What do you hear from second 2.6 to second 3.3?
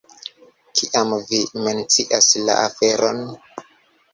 aferon.